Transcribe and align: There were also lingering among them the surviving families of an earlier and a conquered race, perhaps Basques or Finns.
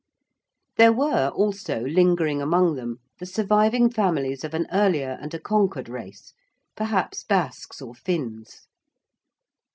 There 0.77 0.91
were 0.91 1.27
also 1.29 1.81
lingering 1.81 2.41
among 2.41 2.73
them 2.73 2.97
the 3.19 3.27
surviving 3.27 3.91
families 3.91 4.43
of 4.43 4.55
an 4.55 4.65
earlier 4.71 5.19
and 5.21 5.31
a 5.31 5.39
conquered 5.39 5.87
race, 5.89 6.33
perhaps 6.75 7.23
Basques 7.23 7.83
or 7.83 7.93
Finns. 7.93 8.65